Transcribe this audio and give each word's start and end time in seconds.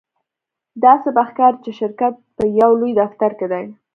داسې 0.83 1.09
به 1.15 1.23
ښکاري 1.29 1.57
چې 1.65 1.71
شرکت 1.79 2.13
په 2.37 2.43
یو 2.59 2.71
لوی 2.79 2.91
دفتر 3.01 3.31
کې 3.39 3.47
دی 3.51 3.65